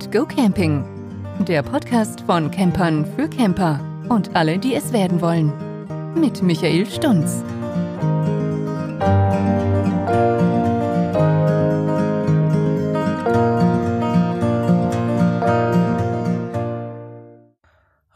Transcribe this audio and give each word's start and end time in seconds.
and 0.00 0.12
Go 0.12 0.24
Camping. 0.24 0.84
Der 1.46 1.62
Podcast 1.62 2.22
von 2.22 2.50
Campern 2.50 3.04
für 3.16 3.28
Camper 3.28 3.80
und 4.08 4.34
alle, 4.34 4.58
die 4.58 4.74
es 4.74 4.92
werden 4.92 5.20
wollen. 5.20 5.52
Mit 6.14 6.42
Michael 6.42 6.86
Stunz. 6.86 7.44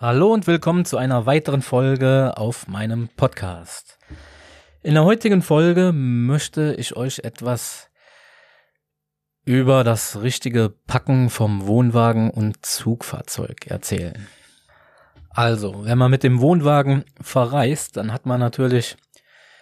Hallo 0.01 0.33
und 0.33 0.47
willkommen 0.47 0.87
zu 0.87 0.97
einer 0.97 1.27
weiteren 1.27 1.61
Folge 1.61 2.33
auf 2.37 2.67
meinem 2.67 3.09
Podcast. 3.17 3.99
In 4.83 4.95
der 4.95 5.05
heutigen 5.05 5.43
Folge 5.43 5.93
möchte 5.93 6.75
ich 6.79 6.97
euch 6.97 7.21
etwas 7.25 7.91
über 9.45 9.85
das 9.85 10.23
richtige 10.23 10.71
Packen 10.87 11.31
vom 11.31 11.67
Wohnwagen 11.67 12.31
und 12.31 12.65
Zugfahrzeug 12.65 13.67
erzählen. 13.67 14.27
Also, 15.31 15.85
wenn 15.85 15.99
man 15.99 16.11
mit 16.11 16.23
dem 16.23 16.41
Wohnwagen 16.41 17.05
verreist, 17.21 17.97
dann 17.97 18.13
hat 18.13 18.25
man 18.25 18.41
natürlich 18.41 18.97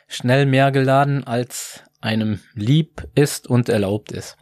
schnell 0.07 0.47
mehr 0.47 0.71
geladen, 0.71 1.25
als 1.25 1.83
einem 2.01 2.41
lieb 2.55 3.09
ist 3.15 3.47
und 3.47 3.69
erlaubt 3.69 4.13
ist. 4.13 4.37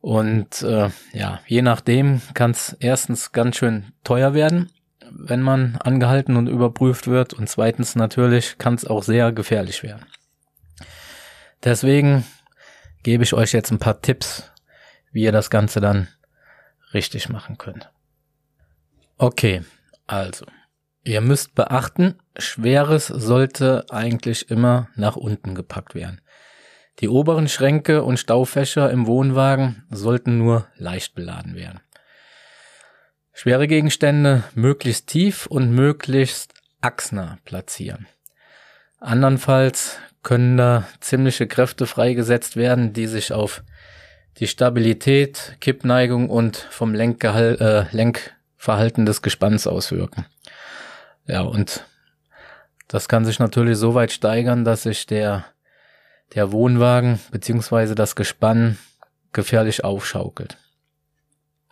Und 0.00 0.62
äh, 0.62 0.90
ja, 1.12 1.40
je 1.46 1.62
nachdem 1.62 2.20
kann 2.34 2.52
es 2.52 2.76
erstens 2.80 3.32
ganz 3.32 3.56
schön 3.56 3.92
teuer 4.04 4.34
werden, 4.34 4.70
wenn 5.10 5.42
man 5.42 5.76
angehalten 5.76 6.36
und 6.36 6.48
überprüft 6.48 7.06
wird. 7.06 7.34
Und 7.34 7.48
zweitens 7.48 7.94
natürlich 7.94 8.58
kann 8.58 8.74
es 8.74 8.86
auch 8.86 9.02
sehr 9.02 9.32
gefährlich 9.32 9.82
werden. 9.82 10.06
Deswegen 11.64 12.24
gebe 13.02 13.24
ich 13.24 13.34
euch 13.34 13.52
jetzt 13.52 13.70
ein 13.70 13.78
paar 13.78 14.00
Tipps, 14.00 14.50
wie 15.12 15.22
ihr 15.22 15.32
das 15.32 15.50
Ganze 15.50 15.80
dann 15.80 16.08
richtig 16.94 17.28
machen 17.28 17.58
könnt. 17.58 17.90
Okay, 19.16 19.62
also, 20.06 20.46
ihr 21.02 21.20
müsst 21.20 21.54
beachten, 21.54 22.18
Schweres 22.36 23.06
sollte 23.06 23.84
eigentlich 23.90 24.50
immer 24.50 24.88
nach 24.94 25.16
unten 25.16 25.54
gepackt 25.54 25.94
werden. 25.94 26.20
Die 27.00 27.08
oberen 27.08 27.48
Schränke 27.48 28.02
und 28.02 28.18
Staufächer 28.18 28.90
im 28.90 29.06
Wohnwagen 29.06 29.84
sollten 29.90 30.38
nur 30.38 30.66
leicht 30.76 31.14
beladen 31.14 31.54
werden. 31.54 31.80
Schwere 33.32 33.68
Gegenstände 33.68 34.42
möglichst 34.54 35.06
tief 35.06 35.46
und 35.46 35.70
möglichst 35.70 36.54
achsnah 36.80 37.38
platzieren. 37.44 38.08
Andernfalls 38.98 39.98
können 40.22 40.56
da 40.56 40.86
ziemliche 41.00 41.46
Kräfte 41.46 41.86
freigesetzt 41.86 42.56
werden, 42.56 42.92
die 42.92 43.06
sich 43.06 43.32
auf 43.32 43.62
die 44.38 44.46
Stabilität, 44.46 45.56
Kippneigung 45.60 46.30
und 46.30 46.56
vom 46.56 46.94
Lenkgehal 46.94 47.88
äh, 47.90 47.96
Lenkverhalten 47.96 49.06
des 49.06 49.22
Gespanns 49.22 49.66
auswirken. 49.66 50.26
Ja, 51.26 51.42
und 51.42 51.84
das 52.86 53.08
kann 53.08 53.24
sich 53.24 53.38
natürlich 53.38 53.76
so 53.76 53.94
weit 53.94 54.12
steigern, 54.12 54.64
dass 54.64 54.84
sich 54.84 55.06
der, 55.06 55.44
der 56.34 56.52
Wohnwagen 56.52 57.20
beziehungsweise 57.30 57.94
das 57.94 58.16
Gespann 58.16 58.78
gefährlich 59.32 59.84
aufschaukelt. 59.84 60.56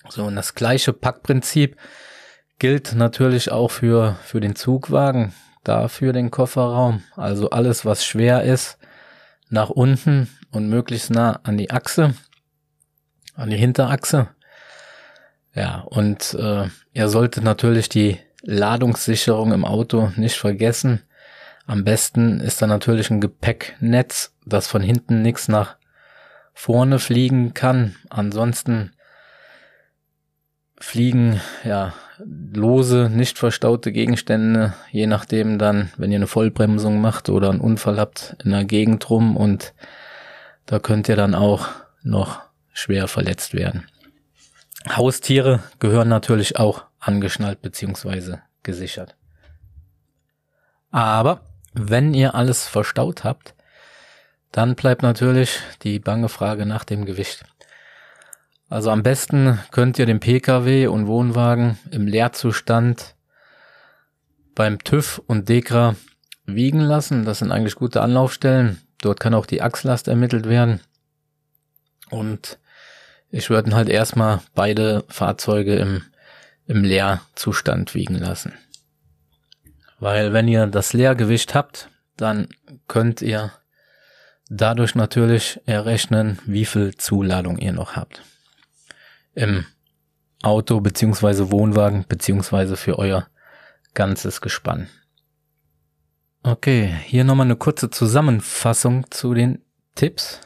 So, 0.08 0.24
und 0.24 0.36
das 0.36 0.54
gleiche 0.54 0.92
Packprinzip 0.92 1.76
gilt 2.58 2.94
natürlich 2.94 3.50
auch 3.50 3.70
für, 3.70 4.16
für 4.24 4.40
den 4.40 4.56
Zugwagen 4.56 5.34
dafür 5.68 6.12
den 6.12 6.30
Kofferraum. 6.30 7.02
Also 7.16 7.50
alles, 7.50 7.84
was 7.84 8.04
schwer 8.04 8.42
ist, 8.42 8.78
nach 9.48 9.70
unten 9.70 10.28
und 10.50 10.68
möglichst 10.68 11.10
nah 11.10 11.40
an 11.42 11.56
die 11.56 11.70
Achse, 11.70 12.14
an 13.34 13.50
die 13.50 13.56
Hinterachse. 13.56 14.28
Ja, 15.54 15.80
und 15.80 16.34
äh, 16.34 16.68
ihr 16.92 17.08
solltet 17.08 17.42
natürlich 17.42 17.88
die 17.88 18.18
Ladungssicherung 18.42 19.52
im 19.52 19.64
Auto 19.64 20.12
nicht 20.16 20.36
vergessen. 20.36 21.02
Am 21.66 21.82
besten 21.82 22.40
ist 22.40 22.62
da 22.62 22.66
natürlich 22.66 23.10
ein 23.10 23.20
Gepäcknetz, 23.20 24.34
das 24.44 24.66
von 24.66 24.82
hinten 24.82 25.22
nichts 25.22 25.48
nach 25.48 25.76
vorne 26.54 26.98
fliegen 26.98 27.54
kann. 27.54 27.96
Ansonsten 28.08 28.92
fliegen 30.78 31.40
ja 31.64 31.92
lose, 32.24 33.10
nicht 33.12 33.38
verstaute 33.38 33.92
Gegenstände, 33.92 34.74
je 34.90 35.06
nachdem 35.06 35.58
dann, 35.58 35.90
wenn 35.96 36.10
ihr 36.10 36.16
eine 36.18 36.26
Vollbremsung 36.26 37.00
macht 37.00 37.28
oder 37.28 37.50
einen 37.50 37.60
Unfall 37.60 37.98
habt, 37.98 38.36
in 38.44 38.50
der 38.50 38.64
Gegend 38.64 39.08
rum 39.10 39.36
und 39.36 39.74
da 40.66 40.78
könnt 40.78 41.08
ihr 41.08 41.16
dann 41.16 41.34
auch 41.34 41.68
noch 42.02 42.40
schwer 42.72 43.08
verletzt 43.08 43.54
werden. 43.54 43.86
Haustiere 44.88 45.60
gehören 45.78 46.08
natürlich 46.08 46.58
auch 46.58 46.84
angeschnallt 47.00 47.62
beziehungsweise 47.62 48.42
gesichert. 48.62 49.16
Aber 50.90 51.40
wenn 51.72 52.14
ihr 52.14 52.34
alles 52.34 52.66
verstaut 52.66 53.24
habt, 53.24 53.54
dann 54.52 54.74
bleibt 54.74 55.02
natürlich 55.02 55.60
die 55.82 55.98
bange 55.98 56.28
Frage 56.28 56.66
nach 56.66 56.84
dem 56.84 57.04
Gewicht. 57.04 57.44
Also 58.68 58.90
am 58.90 59.02
besten 59.02 59.60
könnt 59.70 59.98
ihr 59.98 60.06
den 60.06 60.18
Pkw 60.18 60.88
und 60.88 61.06
Wohnwagen 61.06 61.78
im 61.90 62.06
Leerzustand 62.06 63.14
beim 64.54 64.82
TÜV 64.82 65.22
und 65.26 65.48
Dekra 65.48 65.94
wiegen 66.46 66.80
lassen. 66.80 67.24
Das 67.24 67.38
sind 67.38 67.52
eigentlich 67.52 67.76
gute 67.76 68.00
Anlaufstellen. 68.02 68.82
Dort 69.00 69.20
kann 69.20 69.34
auch 69.34 69.46
die 69.46 69.62
Achslast 69.62 70.08
ermittelt 70.08 70.48
werden. 70.48 70.80
Und 72.10 72.58
ich 73.30 73.50
würde 73.50 73.74
halt 73.74 73.88
erstmal 73.88 74.40
beide 74.54 75.04
Fahrzeuge 75.08 75.76
im, 75.76 76.02
im 76.66 76.82
Leerzustand 76.82 77.94
wiegen 77.94 78.16
lassen. 78.16 78.52
Weil 80.00 80.32
wenn 80.32 80.48
ihr 80.48 80.66
das 80.66 80.92
Leergewicht 80.92 81.54
habt, 81.54 81.88
dann 82.16 82.48
könnt 82.88 83.22
ihr 83.22 83.52
dadurch 84.48 84.94
natürlich 84.94 85.60
errechnen, 85.66 86.38
wie 86.46 86.64
viel 86.64 86.96
Zuladung 86.96 87.58
ihr 87.58 87.72
noch 87.72 87.94
habt 87.94 88.22
im 89.36 89.64
Auto 90.42 90.80
beziehungsweise 90.80 91.52
Wohnwagen 91.52 92.04
beziehungsweise 92.08 92.76
für 92.76 92.98
euer 92.98 93.28
ganzes 93.94 94.40
Gespann. 94.40 94.88
Okay, 96.42 96.94
hier 97.04 97.24
nochmal 97.24 97.46
eine 97.46 97.56
kurze 97.56 97.90
Zusammenfassung 97.90 99.10
zu 99.10 99.34
den 99.34 99.64
Tipps. 99.94 100.40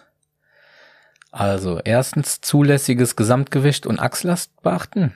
Also 1.31 1.81
erstens 1.84 2.41
zulässiges 2.41 3.17
Gesamtgewicht 3.17 3.87
und 3.87 4.01
Achslast 4.01 4.61
beachten. 4.62 5.15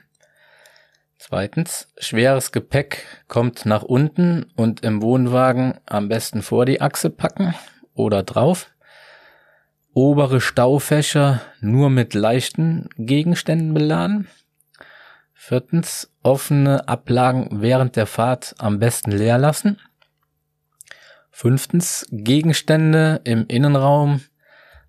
Zweitens, 1.18 1.88
schweres 1.98 2.52
Gepäck 2.52 3.06
kommt 3.28 3.64
nach 3.64 3.82
unten 3.82 4.44
und 4.56 4.84
im 4.84 5.00
Wohnwagen 5.00 5.80
am 5.86 6.08
besten 6.08 6.42
vor 6.42 6.66
die 6.66 6.80
Achse 6.80 7.08
packen 7.10 7.54
oder 7.94 8.22
drauf 8.22 8.70
obere 9.94 10.40
Staufächer 10.40 11.40
nur 11.60 11.88
mit 11.88 12.14
leichten 12.14 12.88
Gegenständen 12.98 13.72
beladen. 13.72 14.28
Viertens, 15.32 16.10
offene 16.22 16.88
Ablagen 16.88 17.62
während 17.62 17.96
der 17.96 18.06
Fahrt 18.06 18.54
am 18.58 18.78
besten 18.78 19.12
leer 19.12 19.38
lassen. 19.38 19.80
Fünftens, 21.30 22.06
Gegenstände 22.10 23.20
im 23.24 23.46
Innenraum 23.46 24.20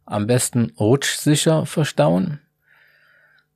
am 0.06 0.28
besten 0.28 0.72
rutschsicher 0.80 1.66
verstauen. 1.66 2.40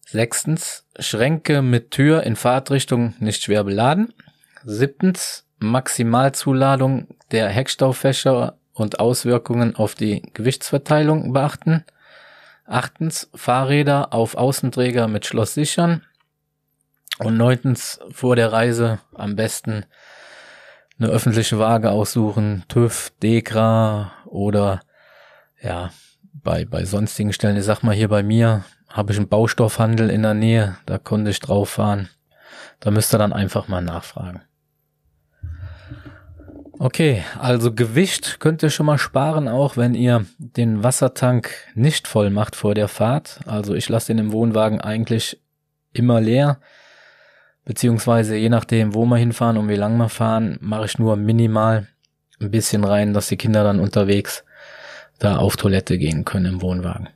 Sechstens, 0.06 0.88
Schränke 0.98 1.62
mit 1.62 1.92
Tür 1.92 2.24
in 2.24 2.36
Fahrtrichtung 2.36 3.14
nicht 3.20 3.44
schwer 3.44 3.64
beladen. 3.64 4.14
Siebtens, 4.66 5.48
Maximalzuladung 5.60 7.08
der 7.31 7.50
Heckstaufächer 7.50 8.59
und 8.80 9.00
Auswirkungen 9.00 9.76
auf 9.76 9.96
die 9.96 10.22
Gewichtsverteilung 10.34 11.34
beachten. 11.34 11.84
Achtens, 12.66 13.30
Fahrräder 13.34 14.14
auf 14.14 14.36
Außenträger 14.36 15.08
mit 15.08 15.26
Schloss 15.26 15.54
sichern. 15.54 16.04
Und 17.18 17.38
neuntens, 17.38 18.00
vor 18.12 18.36
der 18.36 18.52
Reise 18.52 19.00
am 19.14 19.36
besten 19.36 19.86
eine 21.00 21.10
öffentliche 21.10 21.60
Waage 21.60 21.92
aussuchen, 21.92 22.64
TÜV, 22.68 23.12
DEKRA 23.22 24.12
oder 24.26 24.82
ja, 25.62 25.92
bei, 26.34 26.66
bei 26.66 26.86
sonstigen 26.86 27.34
Stellen. 27.34 27.58
Ich 27.58 27.66
sag 27.66 27.84
mal 27.84 27.96
hier 27.96 28.10
bei 28.10 28.24
mir 28.24 28.64
habe 28.90 29.12
ich 29.12 29.18
einen 29.18 29.30
Baustoffhandel 29.30 30.10
in 30.10 30.24
der 30.24 30.34
Nähe, 30.34 30.78
da 30.86 30.98
konnte 30.98 31.32
ich 31.32 31.40
drauf 31.40 31.70
fahren. 31.70 32.10
Da 32.80 32.92
müsst 32.92 33.14
ihr 33.14 33.18
dann 33.18 33.34
einfach 33.34 33.68
mal 33.68 33.82
nachfragen. 33.82 34.42
Okay, 36.81 37.26
also 37.38 37.74
Gewicht 37.74 38.40
könnt 38.40 38.64
ihr 38.64 38.70
schon 38.70 38.86
mal 38.86 38.98
sparen, 38.98 39.50
auch 39.50 39.76
wenn 39.76 39.94
ihr 39.96 40.26
den 40.38 40.81
Wassertank 40.81 41.52
nicht 41.76 42.08
voll 42.08 42.30
macht 42.30 42.56
vor 42.56 42.74
der 42.74 42.88
Fahrt. 42.88 43.42
Also 43.46 43.76
ich 43.76 43.90
lasse 43.90 44.08
den 44.08 44.18
im 44.18 44.31
Wohnwagen 44.31 44.80
eigentlich 44.80 45.42
immer 45.92 46.22
leer. 46.22 46.62
Beziehungsweise 47.66 48.38
je 48.38 48.48
nachdem, 48.48 48.96
wo 48.96 49.06
wir 49.06 49.18
hinfahren 49.18 49.58
und 49.58 49.68
wie 49.68 49.76
lang 49.76 49.98
wir 49.98 50.08
fahren, 50.08 50.58
mache 50.62 50.86
ich 50.86 50.98
nur 50.98 51.18
minimal 51.18 51.90
ein 52.40 52.50
bisschen 52.50 52.86
rein, 52.86 53.14
dass 53.14 53.28
die 53.28 53.36
Kinder 53.36 53.66
dann 53.66 53.82
unterwegs 53.82 54.46
da 55.20 55.36
auf 55.36 55.58
Toilette 55.58 55.98
gehen 55.98 56.24
können 56.24 56.46
im 56.46 56.62
Wohnwagen. 56.62 57.10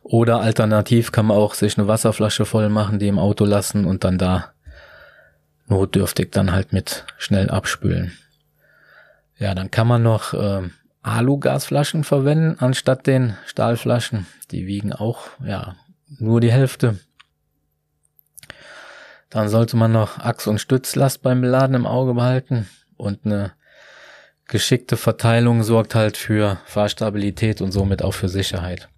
Oder 0.00 0.38
alternativ 0.40 1.10
kann 1.10 1.26
man 1.26 1.38
auch 1.38 1.54
sich 1.54 1.76
eine 1.76 1.88
Wasserflasche 1.88 2.44
voll 2.44 2.68
machen, 2.68 3.00
die 3.00 3.08
im 3.08 3.18
Auto 3.18 3.44
lassen 3.44 3.84
und 3.84 4.04
dann 4.04 4.16
da 4.16 4.53
notdürftig 5.66 6.30
dann 6.30 6.52
halt 6.52 6.72
mit 6.72 7.04
schnell 7.18 7.50
abspülen. 7.50 8.12
Ja, 9.36 9.54
dann 9.54 9.70
kann 9.70 9.86
man 9.86 10.02
noch 10.02 10.34
äh, 10.34 10.68
Alugasflaschen 11.02 12.04
verwenden 12.04 12.56
anstatt 12.60 13.06
den 13.06 13.36
Stahlflaschen. 13.46 14.26
Die 14.50 14.66
wiegen 14.66 14.92
auch 14.92 15.28
ja 15.44 15.76
nur 16.18 16.40
die 16.40 16.52
Hälfte. 16.52 16.98
Dann 19.30 19.48
sollte 19.48 19.76
man 19.76 19.90
noch 19.90 20.18
Achs- 20.18 20.46
und 20.46 20.60
Stützlast 20.60 21.22
beim 21.22 21.40
Beladen 21.40 21.74
im 21.74 21.86
Auge 21.86 22.14
behalten 22.14 22.68
und 22.96 23.26
eine 23.26 23.52
geschickte 24.46 24.96
Verteilung 24.96 25.62
sorgt 25.64 25.94
halt 25.94 26.16
für 26.16 26.58
Fahrstabilität 26.66 27.60
und 27.60 27.72
somit 27.72 28.02
auch 28.02 28.12
für 28.14 28.28
Sicherheit. 28.28 28.88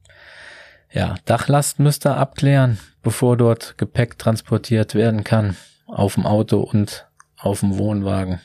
Ja, 0.92 1.14
Dachlast 1.24 1.78
müsst 1.78 2.06
ihr 2.06 2.16
abklären, 2.16 2.78
bevor 3.02 3.36
dort 3.36 3.78
Gepäck 3.78 4.18
transportiert 4.18 4.94
werden 4.94 5.24
kann 5.24 5.56
auf 5.86 6.14
dem 6.14 6.26
Auto 6.26 6.60
und 6.60 7.08
auf 7.38 7.60
dem 7.60 7.78
Wohnwagen. 7.78 8.40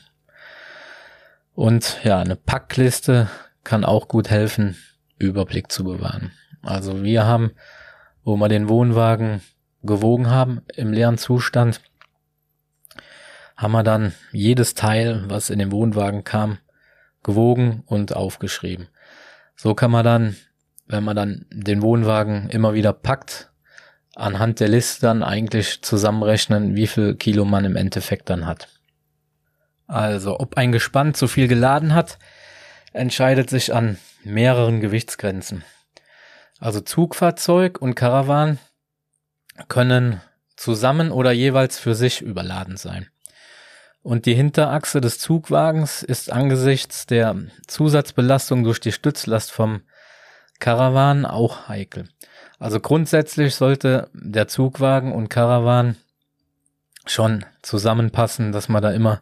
Und 1.54 2.00
ja, 2.04 2.20
eine 2.20 2.36
Packliste 2.36 3.28
kann 3.64 3.84
auch 3.84 4.08
gut 4.08 4.30
helfen, 4.30 4.76
Überblick 5.18 5.70
zu 5.70 5.84
bewahren. 5.84 6.32
Also 6.62 7.02
wir 7.02 7.24
haben, 7.26 7.52
wo 8.24 8.36
wir 8.36 8.48
den 8.48 8.68
Wohnwagen 8.68 9.42
gewogen 9.82 10.30
haben 10.30 10.62
im 10.74 10.92
leeren 10.92 11.18
Zustand, 11.18 11.80
haben 13.56 13.72
wir 13.72 13.82
dann 13.82 14.12
jedes 14.32 14.74
Teil, 14.74 15.24
was 15.28 15.50
in 15.50 15.58
den 15.58 15.72
Wohnwagen 15.72 16.24
kam, 16.24 16.58
gewogen 17.22 17.82
und 17.86 18.16
aufgeschrieben. 18.16 18.88
So 19.54 19.74
kann 19.74 19.90
man 19.90 20.04
dann, 20.04 20.36
wenn 20.86 21.04
man 21.04 21.14
dann 21.14 21.46
den 21.50 21.82
Wohnwagen 21.82 22.48
immer 22.50 22.74
wieder 22.74 22.92
packt, 22.92 23.51
anhand 24.14 24.60
der 24.60 24.68
Liste 24.68 25.02
dann 25.02 25.22
eigentlich 25.22 25.82
zusammenrechnen, 25.82 26.76
wie 26.76 26.86
viel 26.86 27.14
Kilo 27.14 27.44
man 27.44 27.64
im 27.64 27.76
Endeffekt 27.76 28.30
dann 28.30 28.46
hat. 28.46 28.68
Also, 29.86 30.38
ob 30.38 30.56
ein 30.56 30.72
Gespann 30.72 31.14
zu 31.14 31.28
viel 31.28 31.48
geladen 31.48 31.94
hat, 31.94 32.18
entscheidet 32.92 33.50
sich 33.50 33.74
an 33.74 33.98
mehreren 34.24 34.80
Gewichtsgrenzen. 34.80 35.64
Also 36.58 36.80
Zugfahrzeug 36.80 37.80
und 37.80 37.94
Karawan 37.94 38.58
können 39.68 40.20
zusammen 40.56 41.10
oder 41.10 41.32
jeweils 41.32 41.78
für 41.78 41.94
sich 41.94 42.22
überladen 42.22 42.76
sein. 42.76 43.08
Und 44.02 44.26
die 44.26 44.34
Hinterachse 44.34 45.00
des 45.00 45.18
Zugwagens 45.18 46.02
ist 46.02 46.30
angesichts 46.30 47.06
der 47.06 47.36
Zusatzbelastung 47.66 48.64
durch 48.64 48.80
die 48.80 48.92
Stützlast 48.92 49.52
vom 49.52 49.82
Karawan 50.58 51.26
auch 51.26 51.68
heikel. 51.68 52.08
Also 52.62 52.78
grundsätzlich 52.78 53.56
sollte 53.56 54.08
der 54.12 54.46
Zugwagen 54.46 55.10
und 55.10 55.28
Karawan 55.28 55.96
schon 57.06 57.44
zusammenpassen, 57.60 58.52
dass 58.52 58.68
man 58.68 58.80
da 58.80 58.92
immer 58.92 59.20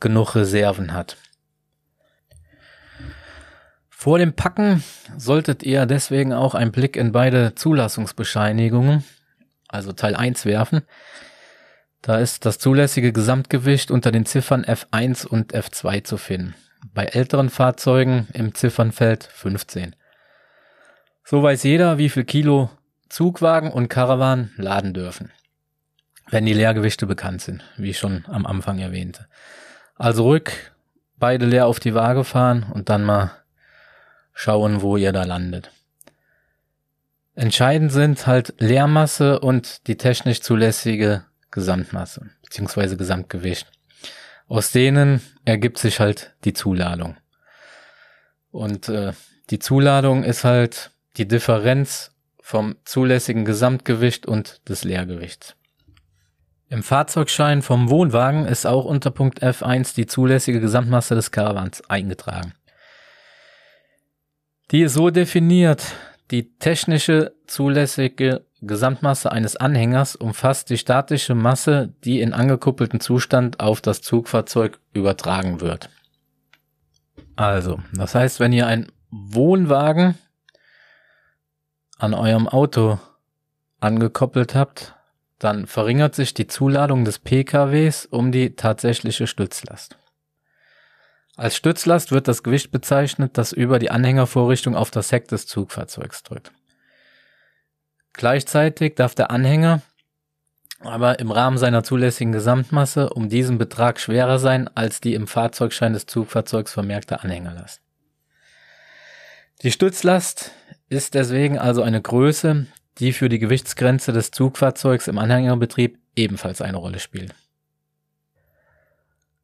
genug 0.00 0.34
Reserven 0.34 0.92
hat. 0.92 1.16
Vor 3.88 4.18
dem 4.18 4.32
Packen 4.32 4.82
solltet 5.16 5.62
ihr 5.62 5.86
deswegen 5.86 6.32
auch 6.32 6.56
einen 6.56 6.72
Blick 6.72 6.96
in 6.96 7.12
beide 7.12 7.54
Zulassungsbescheinigungen, 7.54 9.04
also 9.68 9.92
Teil 9.92 10.16
1 10.16 10.44
werfen, 10.44 10.82
da 12.02 12.18
ist 12.18 12.44
das 12.44 12.58
zulässige 12.58 13.12
Gesamtgewicht 13.12 13.92
unter 13.92 14.10
den 14.10 14.26
Ziffern 14.26 14.64
F1 14.64 15.24
und 15.24 15.54
F2 15.54 16.02
zu 16.02 16.16
finden. 16.16 16.56
Bei 16.92 17.04
älteren 17.04 17.50
Fahrzeugen 17.50 18.26
im 18.32 18.52
Ziffernfeld 18.52 19.22
15. 19.22 19.94
So 21.24 21.42
weiß 21.42 21.62
jeder, 21.62 21.96
wie 21.96 22.10
viel 22.10 22.24
Kilo 22.24 22.70
Zugwagen 23.08 23.72
und 23.72 23.88
Caravan 23.88 24.52
laden 24.56 24.92
dürfen. 24.92 25.32
Wenn 26.28 26.46
die 26.46 26.52
Leergewichte 26.52 27.06
bekannt 27.06 27.40
sind, 27.40 27.64
wie 27.76 27.90
ich 27.90 27.98
schon 27.98 28.24
am 28.28 28.44
Anfang 28.44 28.78
erwähnte. 28.78 29.26
Also 29.96 30.28
rück, 30.28 30.74
beide 31.16 31.46
leer 31.46 31.66
auf 31.66 31.80
die 31.80 31.94
Waage 31.94 32.24
fahren 32.24 32.66
und 32.72 32.88
dann 32.88 33.04
mal 33.04 33.30
schauen, 34.34 34.82
wo 34.82 34.96
ihr 34.96 35.12
da 35.12 35.24
landet. 35.24 35.70
Entscheidend 37.34 37.90
sind 37.90 38.26
halt 38.26 38.54
Leermasse 38.58 39.40
und 39.40 39.86
die 39.86 39.96
technisch 39.96 40.40
zulässige 40.40 41.24
Gesamtmasse 41.50 42.30
beziehungsweise 42.42 42.96
Gesamtgewicht. 42.96 43.66
Aus 44.46 44.70
denen 44.70 45.20
ergibt 45.44 45.78
sich 45.78 45.98
halt 45.98 46.34
die 46.44 46.52
Zuladung. 46.52 47.16
Und 48.52 48.88
äh, 48.88 49.12
die 49.50 49.58
Zuladung 49.58 50.22
ist 50.22 50.44
halt 50.44 50.92
die 51.16 51.28
Differenz 51.28 52.12
vom 52.40 52.76
zulässigen 52.84 53.44
Gesamtgewicht 53.44 54.26
und 54.26 54.68
des 54.68 54.84
Leergewichts. 54.84 55.56
Im 56.68 56.82
Fahrzeugschein 56.82 57.62
vom 57.62 57.88
Wohnwagen 57.88 58.46
ist 58.46 58.66
auch 58.66 58.84
unter 58.84 59.10
Punkt 59.10 59.42
F1 59.42 59.94
die 59.94 60.06
zulässige 60.06 60.60
Gesamtmasse 60.60 61.14
des 61.14 61.30
Caravans 61.30 61.88
eingetragen. 61.88 62.54
Die 64.70 64.82
ist 64.82 64.94
so 64.94 65.10
definiert, 65.10 65.94
die 66.30 66.56
technische 66.58 67.34
zulässige 67.46 68.46
Gesamtmasse 68.60 69.30
eines 69.30 69.56
Anhängers 69.56 70.16
umfasst 70.16 70.70
die 70.70 70.78
statische 70.78 71.34
Masse, 71.34 71.94
die 72.04 72.20
in 72.20 72.32
angekuppelten 72.32 72.98
Zustand 72.98 73.60
auf 73.60 73.80
das 73.80 74.00
Zugfahrzeug 74.00 74.80
übertragen 74.94 75.60
wird. 75.60 75.90
Also, 77.36 77.80
das 77.92 78.14
heißt, 78.14 78.40
wenn 78.40 78.52
ihr 78.52 78.66
einen 78.66 78.90
Wohnwagen 79.10 80.16
an 81.98 82.14
eurem 82.14 82.48
Auto 82.48 82.98
angekoppelt 83.80 84.54
habt, 84.54 84.94
dann 85.38 85.66
verringert 85.66 86.14
sich 86.14 86.34
die 86.34 86.46
Zuladung 86.46 87.04
des 87.04 87.18
PKWs 87.18 88.06
um 88.06 88.32
die 88.32 88.56
tatsächliche 88.56 89.26
Stützlast. 89.26 89.98
Als 91.36 91.56
Stützlast 91.56 92.12
wird 92.12 92.28
das 92.28 92.42
Gewicht 92.42 92.70
bezeichnet, 92.70 93.36
das 93.36 93.52
über 93.52 93.78
die 93.78 93.90
Anhängervorrichtung 93.90 94.76
auf 94.76 94.90
das 94.90 95.10
Heck 95.10 95.28
des 95.28 95.46
Zugfahrzeugs 95.46 96.22
drückt. 96.22 96.52
Gleichzeitig 98.12 98.94
darf 98.94 99.14
der 99.14 99.30
Anhänger 99.30 99.82
aber 100.80 101.18
im 101.18 101.30
Rahmen 101.30 101.58
seiner 101.58 101.82
zulässigen 101.82 102.32
Gesamtmasse 102.32 103.10
um 103.10 103.28
diesen 103.28 103.58
Betrag 103.58 103.98
schwerer 103.98 104.38
sein 104.38 104.68
als 104.76 105.00
die 105.00 105.14
im 105.14 105.26
Fahrzeugschein 105.26 105.92
des 105.92 106.06
Zugfahrzeugs 106.06 106.72
vermerkte 106.72 107.22
Anhängerlast. 107.22 107.80
Die 109.62 109.72
Stützlast 109.72 110.52
ist 110.94 111.14
deswegen 111.14 111.58
also 111.58 111.82
eine 111.82 112.00
Größe, 112.00 112.66
die 112.98 113.12
für 113.12 113.28
die 113.28 113.38
Gewichtsgrenze 113.38 114.12
des 114.12 114.30
Zugfahrzeugs 114.30 115.08
im 115.08 115.18
Anhängerbetrieb 115.18 115.98
ebenfalls 116.16 116.62
eine 116.62 116.78
Rolle 116.78 117.00
spielt. 117.00 117.34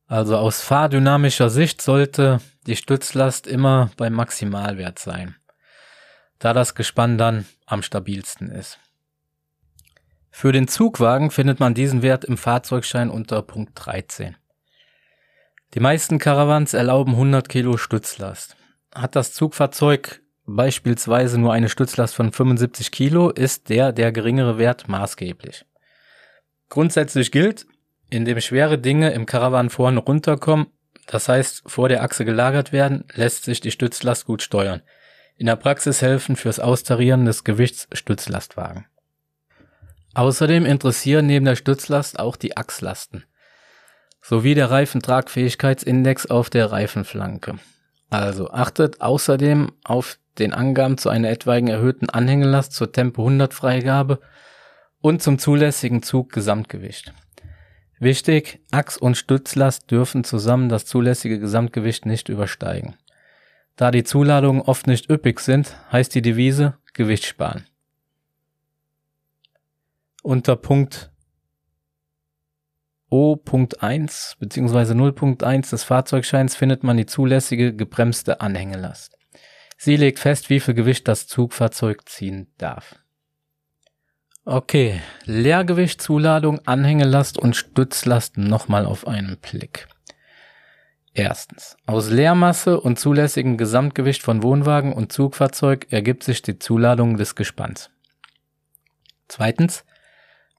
Also 0.06 0.36
aus 0.36 0.60
fahrdynamischer 0.62 1.50
Sicht 1.50 1.82
sollte 1.82 2.40
die 2.66 2.76
Stützlast 2.76 3.46
immer 3.46 3.90
beim 3.96 4.12
Maximalwert 4.12 4.98
sein 4.98 5.36
da 6.40 6.54
das 6.54 6.74
Gespann 6.74 7.18
dann 7.18 7.46
am 7.66 7.82
stabilsten 7.82 8.50
ist. 8.50 8.80
Für 10.32 10.50
den 10.52 10.66
Zugwagen 10.66 11.30
findet 11.30 11.60
man 11.60 11.74
diesen 11.74 12.02
Wert 12.02 12.24
im 12.24 12.36
Fahrzeugschein 12.36 13.10
unter 13.10 13.42
Punkt 13.42 13.72
13. 13.74 14.36
Die 15.74 15.80
meisten 15.80 16.18
Caravans 16.18 16.74
erlauben 16.74 17.12
100 17.12 17.48
Kilo 17.48 17.76
Stützlast. 17.76 18.56
Hat 18.92 19.14
das 19.14 19.34
Zugfahrzeug 19.34 20.20
beispielsweise 20.46 21.38
nur 21.38 21.52
eine 21.52 21.68
Stützlast 21.68 22.14
von 22.14 22.32
75 22.32 22.90
Kilo, 22.90 23.30
ist 23.30 23.68
der 23.68 23.92
der 23.92 24.12
geringere 24.12 24.58
Wert 24.58 24.88
maßgeblich. 24.88 25.64
Grundsätzlich 26.68 27.32
gilt, 27.32 27.66
indem 28.10 28.40
schwere 28.40 28.78
Dinge 28.78 29.10
im 29.10 29.26
Caravan 29.26 29.70
vorne 29.70 30.00
runterkommen, 30.00 30.66
das 31.06 31.28
heißt 31.28 31.64
vor 31.66 31.88
der 31.88 32.02
Achse 32.02 32.24
gelagert 32.24 32.72
werden, 32.72 33.04
lässt 33.14 33.44
sich 33.44 33.60
die 33.60 33.70
Stützlast 33.70 34.26
gut 34.26 34.42
steuern. 34.42 34.82
In 35.36 35.46
der 35.46 35.56
Praxis 35.56 36.02
helfen 36.02 36.36
fürs 36.36 36.60
Austarieren 36.60 37.24
des 37.24 37.44
Gewichts 37.44 37.88
Stützlastwagen. 37.92 38.86
Außerdem 40.14 40.66
interessieren 40.66 41.26
neben 41.26 41.46
der 41.46 41.56
Stützlast 41.56 42.18
auch 42.18 42.36
die 42.36 42.56
Achslasten 42.56 43.24
sowie 44.22 44.54
der 44.54 44.70
Reifentragfähigkeitsindex 44.70 46.26
auf 46.26 46.50
der 46.50 46.70
Reifenflanke. 46.70 47.58
Also 48.10 48.50
achtet 48.50 49.00
außerdem 49.00 49.72
auf 49.84 50.18
den 50.38 50.52
Angaben 50.54 50.98
zu 50.98 51.08
einer 51.08 51.30
etwaigen 51.30 51.68
erhöhten 51.68 52.08
Anhängelast 52.08 52.72
zur 52.72 52.92
Tempo 52.92 53.22
100 53.22 53.52
Freigabe 53.52 54.20
und 55.00 55.22
zum 55.22 55.38
zulässigen 55.38 56.02
Zuggesamtgewicht. 56.02 57.12
Wichtig, 57.98 58.60
Achs- 58.70 58.96
und 58.96 59.16
Stützlast 59.16 59.90
dürfen 59.90 60.24
zusammen 60.24 60.68
das 60.68 60.86
zulässige 60.86 61.38
Gesamtgewicht 61.38 62.06
nicht 62.06 62.28
übersteigen. 62.28 62.96
Da 63.76 63.90
die 63.90 64.04
Zuladungen 64.04 64.62
oft 64.62 64.86
nicht 64.86 65.10
üppig 65.10 65.40
sind, 65.40 65.76
heißt 65.92 66.14
die 66.14 66.22
Devise 66.22 66.78
Gewicht 66.92 67.24
sparen. 67.24 67.66
Unter 70.22 70.56
Punkt 70.56 71.10
O.1 73.10 74.36
bzw. 74.38 74.92
0.1 74.92 75.70
des 75.70 75.82
Fahrzeugscheins 75.82 76.54
findet 76.54 76.84
man 76.84 76.96
die 76.96 77.06
zulässige 77.06 77.74
gebremste 77.74 78.40
Anhängelast. 78.40 79.19
Sie 79.82 79.96
legt 79.96 80.18
fest, 80.18 80.50
wie 80.50 80.60
viel 80.60 80.74
Gewicht 80.74 81.08
das 81.08 81.26
Zugfahrzeug 81.26 82.06
ziehen 82.06 82.52
darf. 82.58 82.96
Okay, 84.44 85.00
Leergewicht, 85.24 86.02
Zuladung, 86.02 86.60
Anhängelast 86.66 87.38
und 87.38 87.56
Stützlast 87.56 88.36
nochmal 88.36 88.84
auf 88.84 89.06
einen 89.06 89.38
Blick. 89.38 89.88
Erstens. 91.14 91.78
Aus 91.86 92.10
Leermasse 92.10 92.78
und 92.78 92.98
zulässigem 92.98 93.56
Gesamtgewicht 93.56 94.22
von 94.22 94.42
Wohnwagen 94.42 94.92
und 94.92 95.12
Zugfahrzeug 95.12 95.86
ergibt 95.88 96.24
sich 96.24 96.42
die 96.42 96.58
Zuladung 96.58 97.16
des 97.16 97.34
Gespanns. 97.34 97.88
Zweitens. 99.28 99.86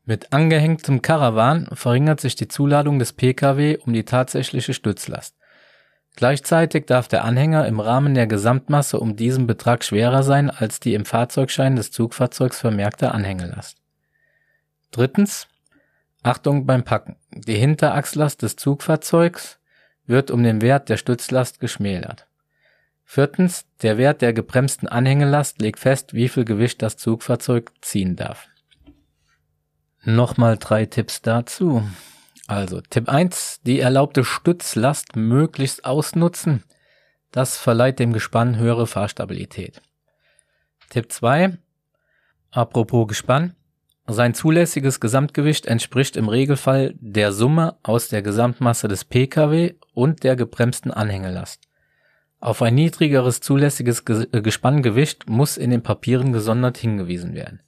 Mit 0.04 0.34
angehängtem 0.34 1.04
Karawan 1.04 1.70
verringert 1.74 2.22
sich 2.22 2.36
die 2.36 2.48
Zuladung 2.48 2.98
des 2.98 3.14
Pkw 3.14 3.78
um 3.86 3.94
die 3.94 4.04
tatsächliche 4.04 4.74
Stützlast. 4.74 5.36
Gleichzeitig 6.16 6.86
darf 6.86 7.08
der 7.08 7.24
Anhänger 7.24 7.68
im 7.68 7.80
Rahmen 7.80 8.14
der 8.14 8.28
Gesamtmasse 8.28 9.00
um 9.00 9.16
diesen 9.16 9.48
Betrag 9.48 9.84
schwerer 9.84 10.24
sein 10.24 10.50
als 10.50 10.80
die 10.80 10.94
im 10.94 11.06
Fahrzeugschein 11.06 11.76
des 11.76 11.92
Zugfahrzeugs 11.92 12.60
vermerkte 12.60 13.12
Anhängelast. 13.12 13.78
Drittens. 14.92 15.48
Achtung 16.24 16.68
beim 16.68 16.84
Packen. 16.84 17.16
Die 17.32 17.56
Hinterachslast 17.56 18.44
des 18.44 18.56
Zugfahrzeugs 18.56 19.60
wird 20.06 20.30
um 20.30 20.44
den 20.44 20.62
Wert 20.62 20.90
der 20.90 20.98
Stützlast 20.98 21.60
geschmälert. 21.60 22.28
Viertens. 23.04 23.66
Der 23.82 23.98
Wert 23.98 24.22
der 24.22 24.34
gebremsten 24.34 24.88
Anhängelast 24.88 25.62
legt 25.62 25.80
fest, 25.80 26.14
wie 26.14 26.30
viel 26.30 26.46
Gewicht 26.46 26.82
das 26.82 26.98
Zugfahrzeug 26.98 27.72
ziehen 27.82 28.16
darf. 28.16 28.48
Nochmal 30.04 30.58
drei 30.58 30.86
Tipps 30.86 31.22
dazu. 31.22 31.84
Also 32.52 32.82
Tipp 32.82 33.08
1, 33.08 33.62
die 33.66 33.80
erlaubte 33.80 34.26
Stützlast 34.26 35.16
möglichst 35.16 35.86
ausnutzen. 35.86 36.66
Das 37.32 37.56
verleiht 37.56 37.98
dem 37.98 38.12
Gespann 38.12 38.58
höhere 38.58 38.88
Fahrstabilität. 38.88 39.82
Tipp 40.90 41.14
2, 41.14 41.58
apropos 42.50 43.08
Gespann, 43.08 43.56
sein 44.06 44.34
zulässiges 44.34 45.00
Gesamtgewicht 45.00 45.66
entspricht 45.66 46.18
im 46.18 46.28
Regelfall 46.28 46.94
der 47.00 47.32
Summe 47.32 47.78
aus 47.84 48.10
der 48.10 48.22
Gesamtmasse 48.22 48.90
des 48.90 49.06
Pkw 49.06 49.76
und 49.94 50.26
der 50.26 50.36
gebremsten 50.36 50.92
Anhängelast. 50.92 51.70
Auf 52.42 52.62
ein 52.62 52.76
niedrigeres 52.76 53.40
zulässiges 53.40 54.04
Gespanngewicht 54.04 55.30
muss 55.30 55.56
in 55.56 55.70
den 55.70 55.84
Papieren 55.84 56.34
gesondert 56.34 56.78
hingewiesen 56.78 57.34
werden. 57.34 57.62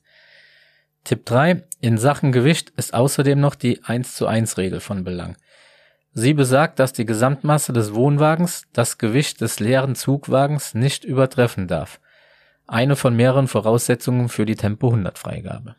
Tipp 1.03 1.25
3. 1.25 1.63
In 1.81 1.97
Sachen 1.97 2.31
Gewicht 2.31 2.69
ist 2.77 2.93
außerdem 2.93 3.39
noch 3.39 3.55
die 3.55 3.83
1 3.83 4.15
zu 4.15 4.25
1 4.25 4.57
Regel 4.57 4.79
von 4.79 5.03
Belang. 5.03 5.35
Sie 6.13 6.33
besagt, 6.33 6.79
dass 6.79 6.93
die 6.93 7.05
Gesamtmasse 7.05 7.73
des 7.73 7.93
Wohnwagens 7.93 8.67
das 8.71 8.97
Gewicht 8.97 9.41
des 9.41 9.59
leeren 9.59 9.95
Zugwagens 9.95 10.75
nicht 10.75 11.03
übertreffen 11.03 11.67
darf. 11.67 11.99
Eine 12.67 12.95
von 12.95 13.15
mehreren 13.15 13.47
Voraussetzungen 13.47 14.29
für 14.29 14.45
die 14.45 14.55
Tempo 14.55 14.87
100 14.87 15.17
Freigabe. 15.17 15.75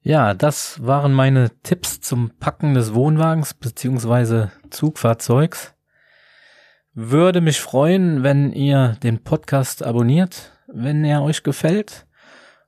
Ja, 0.00 0.32
das 0.32 0.84
waren 0.84 1.12
meine 1.12 1.50
Tipps 1.62 2.00
zum 2.00 2.30
Packen 2.38 2.72
des 2.74 2.94
Wohnwagens 2.94 3.52
bzw. 3.52 4.46
Zugfahrzeugs. 4.70 5.74
Würde 6.94 7.40
mich 7.42 7.60
freuen, 7.60 8.22
wenn 8.22 8.52
ihr 8.52 8.96
den 9.02 9.22
Podcast 9.22 9.82
abonniert, 9.82 10.52
wenn 10.66 11.04
er 11.04 11.22
euch 11.22 11.42
gefällt 11.42 12.06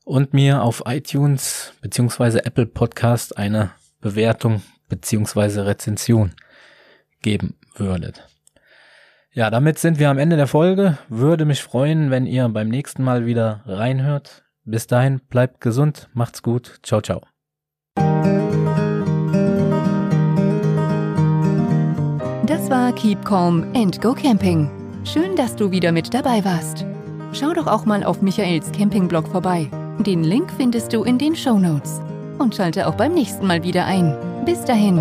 und 0.04 0.34
mir 0.34 0.62
auf 0.62 0.82
iTunes 0.86 1.72
beziehungsweise 1.80 2.44
Apple 2.44 2.66
Podcast 2.66 3.36
eine 3.36 3.70
Bewertung 4.00 4.62
beziehungsweise 4.88 5.66
Rezension 5.66 6.32
geben 7.22 7.56
würdet. 7.74 8.28
Ja, 9.32 9.50
damit 9.50 9.78
sind 9.78 9.98
wir 9.98 10.10
am 10.10 10.18
Ende 10.18 10.36
der 10.36 10.46
Folge. 10.46 10.98
Würde 11.08 11.44
mich 11.44 11.62
freuen, 11.62 12.10
wenn 12.10 12.26
ihr 12.26 12.48
beim 12.50 12.68
nächsten 12.68 13.02
Mal 13.02 13.26
wieder 13.26 13.62
reinhört. 13.66 14.44
Bis 14.64 14.86
dahin, 14.86 15.20
bleibt 15.28 15.60
gesund, 15.60 16.08
macht's 16.12 16.42
gut. 16.42 16.78
Ciao, 16.84 17.00
ciao. 17.00 17.22
Das 22.46 22.70
war 22.70 22.94
Keep 22.94 23.24
Calm 23.24 23.66
and 23.74 24.00
Go 24.00 24.14
Camping. 24.14 24.70
Schön, 25.04 25.34
dass 25.34 25.56
du 25.56 25.70
wieder 25.70 25.90
mit 25.90 26.14
dabei 26.14 26.44
warst. 26.44 26.86
Schau 27.32 27.52
doch 27.52 27.66
auch 27.66 27.84
mal 27.84 28.04
auf 28.04 28.22
Michaels 28.22 28.70
Campingblog 28.70 29.26
vorbei. 29.26 29.68
Den 30.00 30.24
Link 30.24 30.50
findest 30.56 30.92
du 30.92 31.04
in 31.04 31.18
den 31.18 31.36
Show 31.36 31.58
Notes. 31.58 32.00
Und 32.38 32.54
schalte 32.54 32.88
auch 32.88 32.94
beim 32.94 33.14
nächsten 33.14 33.46
Mal 33.46 33.62
wieder 33.62 33.86
ein. 33.86 34.16
Bis 34.44 34.64
dahin. 34.64 35.00